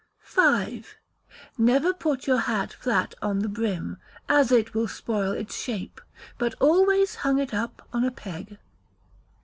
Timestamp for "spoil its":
4.87-5.55